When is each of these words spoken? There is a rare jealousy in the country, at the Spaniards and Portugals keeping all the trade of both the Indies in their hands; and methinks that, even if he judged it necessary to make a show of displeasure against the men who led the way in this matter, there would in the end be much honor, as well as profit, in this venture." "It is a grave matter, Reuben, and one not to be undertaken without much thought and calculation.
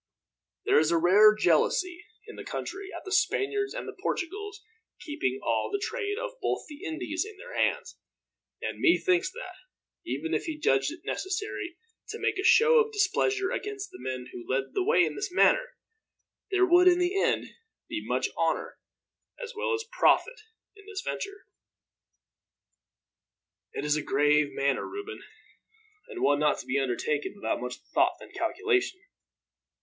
There 0.65 0.79
is 0.79 0.89
a 0.89 0.97
rare 0.97 1.35
jealousy 1.35 2.03
in 2.25 2.35
the 2.35 2.43
country, 2.43 2.89
at 2.91 3.05
the 3.05 3.11
Spaniards 3.11 3.75
and 3.75 3.87
Portugals 4.01 4.63
keeping 4.99 5.39
all 5.43 5.69
the 5.71 5.77
trade 5.77 6.17
of 6.17 6.39
both 6.41 6.65
the 6.67 6.83
Indies 6.83 7.23
in 7.23 7.37
their 7.37 7.53
hands; 7.53 7.99
and 8.63 8.79
methinks 8.81 9.31
that, 9.31 9.53
even 10.03 10.33
if 10.33 10.45
he 10.45 10.57
judged 10.57 10.91
it 10.91 11.05
necessary 11.05 11.77
to 12.09 12.17
make 12.17 12.39
a 12.39 12.43
show 12.43 12.79
of 12.79 12.91
displeasure 12.91 13.51
against 13.51 13.91
the 13.91 13.99
men 13.99 14.29
who 14.33 14.43
led 14.51 14.73
the 14.73 14.83
way 14.83 15.05
in 15.05 15.13
this 15.15 15.31
matter, 15.31 15.75
there 16.49 16.65
would 16.65 16.87
in 16.87 16.97
the 16.97 17.21
end 17.21 17.45
be 17.87 18.01
much 18.03 18.29
honor, 18.35 18.79
as 19.39 19.53
well 19.55 19.71
as 19.71 19.83
profit, 19.91 20.41
in 20.75 20.83
this 20.87 21.01
venture." 21.01 21.45
"It 23.73 23.85
is 23.85 23.95
a 23.95 24.01
grave 24.01 24.51
matter, 24.51 24.87
Reuben, 24.89 25.21
and 26.07 26.23
one 26.23 26.39
not 26.39 26.57
to 26.57 26.65
be 26.65 26.79
undertaken 26.79 27.33
without 27.35 27.61
much 27.61 27.75
thought 27.93 28.15
and 28.19 28.33
calculation. 28.33 28.99